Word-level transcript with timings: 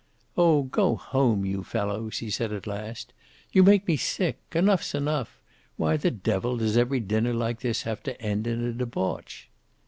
"Oh, 0.35 0.63
go 0.63 0.95
home, 0.95 1.45
you 1.45 1.63
fellows," 1.63 2.17
he 2.17 2.31
said 2.31 2.51
at 2.51 2.65
last. 2.65 3.13
"You 3.51 3.61
make 3.61 3.87
me 3.87 3.97
sick. 3.97 4.39
Enough's 4.55 4.95
enough. 4.95 5.39
Why 5.77 5.95
the 5.95 6.09
devil 6.09 6.57
does 6.57 6.75
every 6.75 6.99
dinner 7.01 7.35
like 7.35 7.59
this 7.59 7.83
have 7.83 8.01
to 8.05 8.19
end 8.19 8.47
in 8.47 8.63
a 8.63 8.73
debauch?" 8.73 9.47